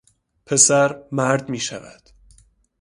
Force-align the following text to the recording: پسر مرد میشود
پسر 0.45 1.03
مرد 1.11 1.49
میشود 1.51 2.01